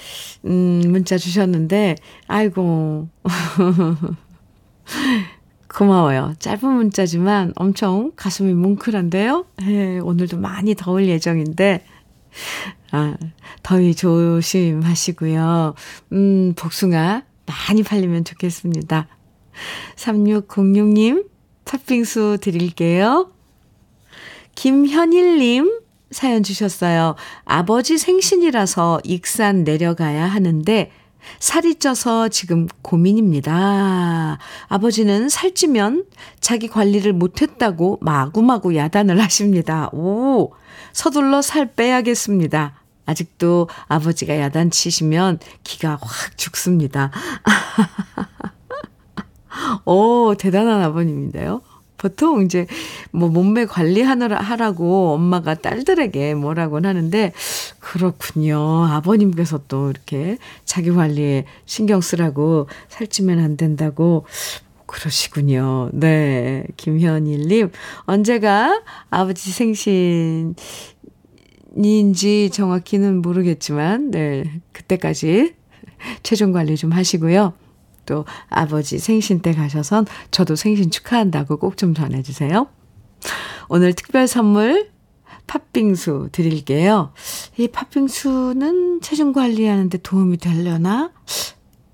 [0.44, 3.08] 음, 문자 주셨는데, 아이고.
[5.68, 6.34] 고마워요.
[6.38, 9.46] 짧은 문자지만 엄청 가슴이 뭉클한데요.
[9.58, 11.84] 네, 오늘도 많이 더울 예정인데,
[12.90, 13.16] 아,
[13.62, 15.74] 더위 조심하시고요.
[16.12, 19.08] 음, 복숭아 많이 팔리면 좋겠습니다.
[19.96, 21.26] 3606님,
[21.64, 23.32] 팥빙수 드릴게요.
[24.54, 25.80] 김현일님,
[26.12, 27.14] 사연 주셨어요.
[27.44, 30.90] 아버지 생신이라서 익산 내려가야 하는데,
[31.38, 34.38] 살이 쪄서 지금 고민입니다.
[34.68, 36.04] 아버지는 살찌면
[36.40, 39.88] 자기 관리를 못했다고 마구마구 야단을 하십니다.
[39.92, 40.52] 오,
[40.92, 42.74] 서둘러 살 빼야겠습니다.
[43.06, 47.10] 아직도 아버지가 야단치시면 기가 확 죽습니다.
[49.84, 51.62] 오, 대단한 아버님인데요.
[52.03, 52.66] 보통 이제
[53.12, 57.32] 뭐 몸매 관리하느라 하라고 엄마가 딸들에게 뭐라고 하는데
[57.78, 58.59] 그렇군요.
[58.86, 64.26] 아버님께서 또 이렇게 자기 관리에 신경 쓰라고 살찌면 안 된다고
[64.86, 65.90] 그러시군요.
[65.92, 66.64] 네.
[66.76, 70.57] 김현일님, 언제가 아버지 생신
[71.76, 74.61] 인지 정확히는 모르겠지만, 네.
[74.72, 75.55] 그때까지
[76.22, 77.55] 체중 관리 좀 하시고요.
[78.07, 82.68] 또 아버지 생신 때 가셔선 저도 생신 축하한다고 꼭 좀 전해주세요.
[83.68, 84.90] 오늘 특별 선물
[85.46, 87.12] 팥빙수 드릴게요.
[87.57, 91.12] 이 팥빙수는 체중 관리하는데 도움이 되려나?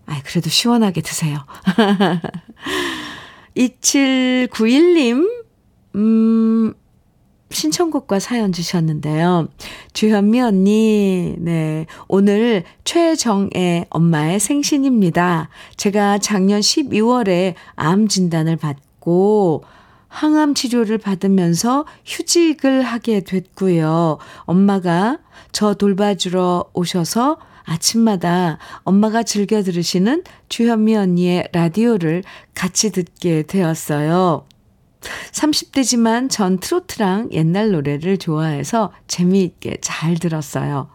[0.07, 1.39] 아, 그래도 시원하게 드세요.
[3.57, 5.29] 2791님,
[5.97, 6.75] 음,
[7.51, 9.49] 신청곡과 사연 주셨는데요.
[9.93, 11.87] 주현미 언니, 네.
[12.07, 15.49] 오늘 최정애 엄마의 생신입니다.
[15.77, 19.65] 제가 작년 12월에 암 진단을 받고
[20.09, 24.19] 항암 치료를 받으면서 휴직을 하게 됐고요.
[24.41, 25.19] 엄마가
[25.53, 32.25] 저 돌봐주러 오셔서 아침마다 엄마가 즐겨 들으시는 주현미 언니의 라디오를
[32.55, 34.47] 같이 듣게 되었어요.
[35.33, 40.89] 30대지만 전 트로트랑 옛날 노래를 좋아해서 재미있게 잘 들었어요.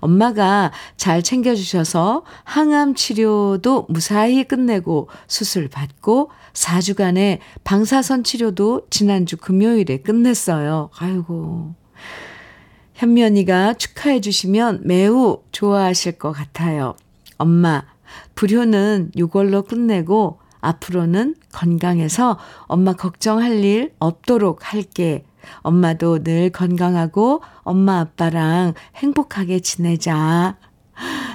[0.00, 10.90] 엄마가 잘 챙겨주셔서 항암 치료도 무사히 끝내고 수술 받고 4주간의 방사선 치료도 지난주 금요일에 끝냈어요.
[10.98, 11.74] 아이고.
[13.02, 16.94] 언니가 축하해 주시면 매우 좋아하실 것 같아요.
[17.38, 17.84] 엄마,
[18.34, 25.24] 불효는 이걸로 끝내고 앞으로는 건강해서 엄마 걱정할 일 없도록 할게.
[25.62, 30.58] 엄마도 늘 건강하고 엄마 아빠랑 행복하게 지내자.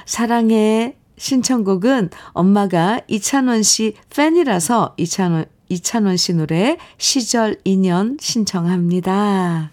[0.05, 0.95] 사랑해.
[1.17, 9.71] 신청곡은 엄마가 이찬원 씨 팬이라서 이찬원, 이찬원 씨 노래 시절 인연 신청합니다.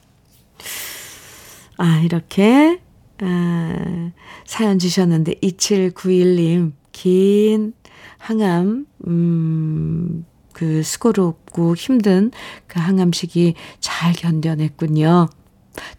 [1.79, 2.81] 아, 이렇게,
[3.21, 4.13] 아,
[4.45, 7.73] 사연 주셨는데, 2791님, 긴
[8.19, 12.31] 항암, 음, 그 수고롭고 힘든
[12.67, 15.29] 그 항암 시기 잘 견뎌냈군요.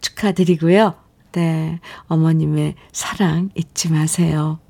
[0.00, 0.94] 축하드리고요.
[1.32, 1.80] 네.
[2.06, 4.60] 어머님의 사랑 잊지 마세요.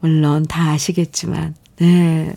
[0.00, 2.34] 물론 다 아시겠지만, 네.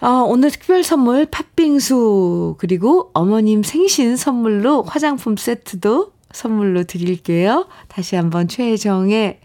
[0.00, 7.68] 어, 오늘 특별 선물 팥빙수, 그리고 어머님 생신 선물로 화장품 세트도 선물로 드릴게요.
[7.88, 9.40] 다시 한번 최정의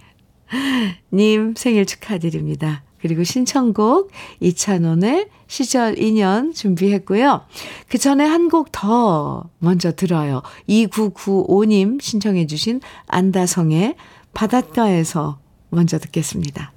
[1.12, 2.84] 님 생일 축하드립니다.
[3.06, 7.41] 그리고 신청곡 이찬원의 시절 인연 준비했고요.
[7.88, 10.41] 그 전에 한 곡 더 먼저 들어요.
[10.68, 13.95] 2995님 신청해 주신 안다성의
[14.34, 15.38] 바닷가에서
[15.70, 16.74] 먼저 듣겠습니다.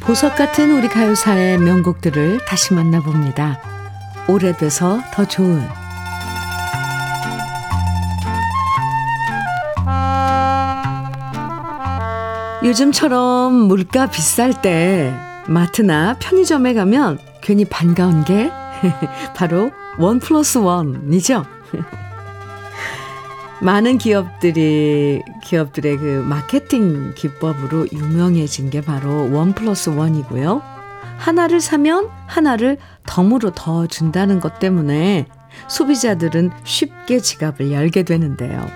[0.00, 3.81] 보석 같은 우리 가요사의 명곡들을 다시 만나봅니다.
[4.28, 5.62] 오래돼서 더 좋은
[12.64, 15.12] 요즘처럼 물가 비쌀 때
[15.48, 18.52] 마트나 편의점에 가면 괜히 반가운 게
[19.34, 21.44] 바로 원 플러스 원이죠.
[23.62, 30.71] 많은 기업들이 기업들의 그 마케팅 기법으로 유명해진 게 바로 원 플러스 원이고요.
[31.22, 35.26] 하나를 사면 하나를 덤으로 더 준다는 것 때문에
[35.68, 38.66] 소비자들은 쉽게 지갑을 열게 되는데요.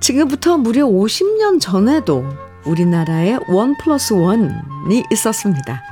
[0.00, 2.24] 지금부터 무려 50년 전에도
[2.64, 5.82] 우리나라에 원 플러스 원이 있었습니다.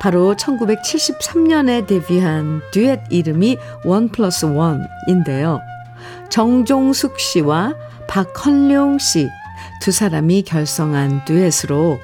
[0.00, 5.60] 바로 1973년에 데뷔한 듀엣 이름이 원 플러스 원인데요.
[6.30, 7.74] 정종숙 씨와
[8.08, 9.28] 박헌룡 씨
[9.80, 12.00] 두 사람이 결성한 듀엣으로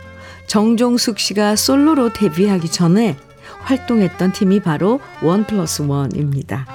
[0.53, 3.17] 정종숙 씨가 솔로로 데뷔하기 전에
[3.63, 6.67] 활동했던 팀이 바로 원 플러스 원입니다.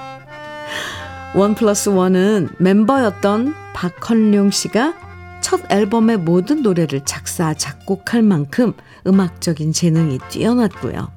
[1.36, 4.94] 원 플러스 원은 멤버였던 박헌룡 씨가
[5.40, 8.72] 첫 앨범의 모든 노래를 작사, 작곡할 만큼
[9.06, 11.12] 음악적인 재능이 뛰어났고요.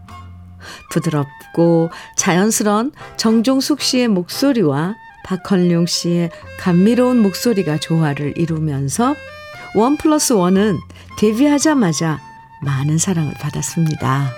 [0.92, 4.94] 부드럽고 자연스러운 정종숙 씨의 목소리와
[5.26, 9.16] 박헌룡 씨의 감미로운 목소리가 조화를 이루면서
[9.74, 10.78] 원 플러스 원은
[11.18, 12.30] 데뷔하자마자
[12.62, 14.32] 많은 사랑을 받았습니다.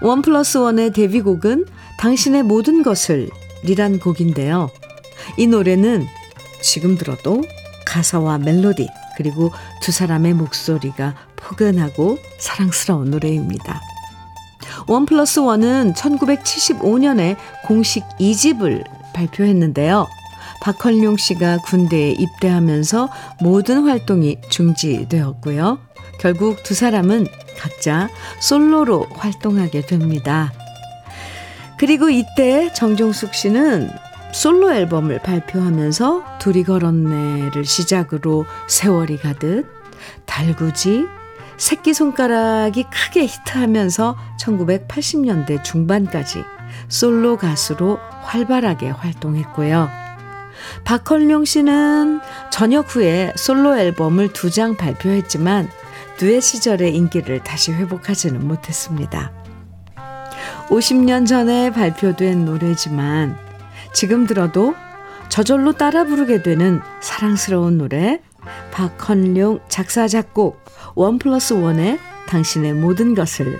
[0.00, 1.66] 원 플러스 원의 데뷔곡은
[1.98, 3.28] 당신의 모든 것을
[3.62, 4.70] 이란 곡인데요.
[5.36, 6.06] 이 노래는
[6.60, 7.42] 지금 들어도
[7.86, 13.80] 가사와 멜로디 그리고 두 사람의 목소리가 포근하고 사랑스러운 노래입니다.
[14.86, 18.84] 원 플러스 원은 1975년에 공식 2집을
[19.14, 20.06] 발표했는데요.
[20.60, 23.08] 박헌룡 씨가 군대에 입대하면서
[23.40, 25.78] 모든 활동이 중지되었고요.
[26.18, 27.26] 결국 두 사람은
[27.58, 28.08] 각자
[28.40, 30.52] 솔로로 활동하게 됩니다.
[31.78, 33.90] 그리고 이때 정종숙 씨는
[34.32, 39.66] 솔로 앨범을 발표하면서 둘이 걸었네를 시작으로 세월이 가듯
[40.26, 41.06] 달구지
[41.56, 46.42] 새끼손가락이 크게 히트하면서 1980년대 중반까지
[46.88, 49.88] 솔로 가수로 활발하게 활동했고요.
[50.84, 55.70] 박헌룡 씨는 전역 후에 솔로 앨범을 두 장 발표했지만
[56.18, 59.32] 듀엣 시절의 인기를 다시 회복하지는 못했습니다.
[60.68, 63.36] 50년 전에 발표된 노래지만
[63.92, 64.74] 지금 들어도
[65.28, 68.20] 저절로 따라 부르게 되는 사랑스러운 노래
[68.72, 71.98] 박헌룡 작사 작곡 원 플러스 원의
[72.28, 73.58] 당신의 모든 것을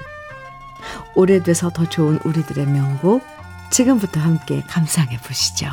[1.14, 3.22] 오래돼서 더 좋은 우리들의 명곡
[3.70, 5.66] 지금부터 함께 감상해 보시죠.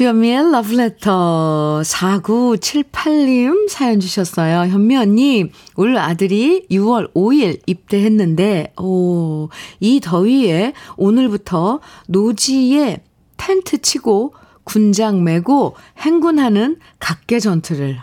[0.00, 4.60] 주현미의 러브레터 4978님 사연 주셨어요.
[4.72, 13.04] 현미 언니, 올 아들이 6월 5일 입대했는데, 오, 이 더위에 오늘부터 노지에
[13.36, 14.32] 텐트 치고
[14.64, 17.98] 군장 메고 행군하는 각계 전투를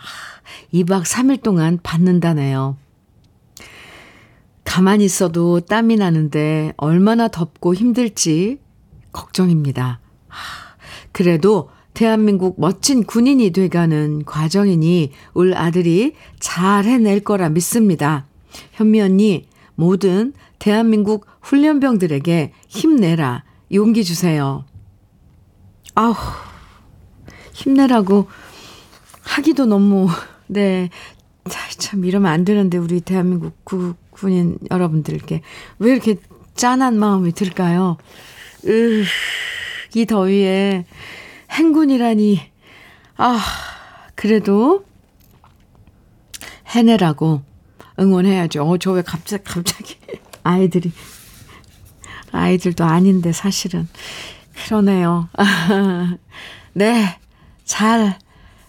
[0.72, 2.76] 2박 3일 동안 받는다네요.
[4.62, 8.60] 가만히 있어도 땀이 나는데 얼마나 덥고 힘들지
[9.10, 9.98] 걱정입니다.
[11.10, 18.24] 그래도 대한민국 멋진 군인이 돼가는 과정이니 울 아들이 잘 해낼 거라 믿습니다.
[18.70, 23.42] 현미 언니, 모든 대한민국 훈련병들에게 힘내라,
[23.72, 24.64] 용기 주세요.
[25.96, 26.14] 아우,
[27.52, 28.28] 힘내라고
[29.22, 30.06] 하기도 너무,
[30.46, 30.90] 네.
[31.78, 35.42] 참, 이러면 안 되는데, 우리 대한민국 구, 군인 여러분들께.
[35.80, 36.14] 왜 이렇게
[36.54, 37.96] 짠한 마음이 들까요?
[38.66, 39.02] 으,
[39.96, 40.84] 이 더위에
[41.50, 42.40] 행군이라니.
[43.16, 43.40] 아,
[44.14, 44.84] 그래도
[46.68, 47.42] 해내라고
[47.98, 48.62] 응원해야죠.
[48.62, 49.96] 어, 저 왜 갑자기, 갑자기
[50.44, 50.92] 아이들이,
[52.32, 53.88] 아이들도 아닌데 사실은.
[54.54, 55.28] 그러네요.
[56.74, 57.18] 네,
[57.64, 58.18] 잘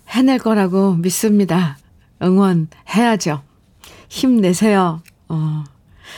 [0.09, 1.77] 해낼 거라고 믿습니다.
[2.21, 3.43] 응원해야죠.
[4.09, 5.01] 힘내세요.
[5.30, 5.63] 어,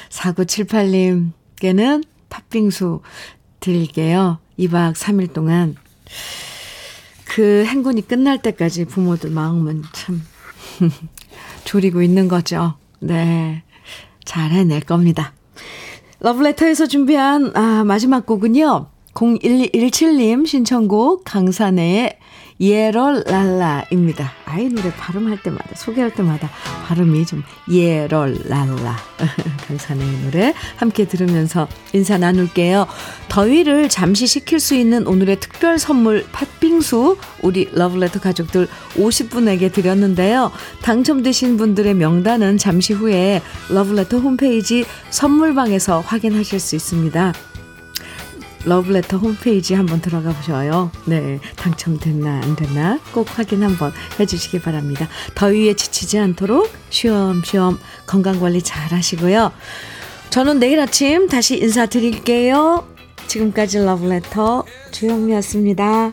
[0.10, 3.02] 4978님께는 팥빙수
[3.60, 4.40] 드릴게요.
[4.58, 5.76] 2박 3일 동안.
[7.34, 10.22] 그 행군이 끝날 때까지 부모들 마음은 참
[11.64, 12.74] 졸이고 있는 거죠.
[13.00, 13.64] 네.
[14.26, 15.34] 잘 해낼 겁니다.
[16.20, 18.88] 러브레터에서 준비한 아, 마지막 곡은요.
[19.14, 22.18] 0117님 신청곡 강산의
[22.62, 24.32] 예럴랄라입니다.
[24.46, 26.50] 아이 노래 발음할 때마다 소개할 때마다
[26.86, 28.98] 발음이 좀 예럴랄라
[29.68, 32.86] 강산의 노래 함께 들으면서 인사 나눌게요.
[33.30, 40.52] 더위를 잠시 식힐 수 있는 오늘의 특별 선물 팥빙수 우리 러블레터 가족들 50분에게 드렸는데요.
[40.84, 47.34] 당첨되신 분들의 명단은 잠시 후에 러블레터 홈페이지 선물방에서 확인하실 수 있습니다.
[48.66, 50.92] 러브레터 홈페이지 한번 들어가 보셔요.
[51.06, 55.08] 네, 당첨됐나 안 됐나 꼭 확인 한번 해주시기 바랍니다.
[55.36, 59.52] 더위에 지치지 않도록 쉬엄쉬엄 건강관리 잘 하시고요.
[60.30, 62.88] 저는 내일 아침 다시 인사드릴게요.
[63.28, 66.12] 지금까지 러브레터 주현미였습니다.